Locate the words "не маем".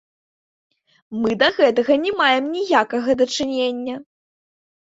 2.07-2.45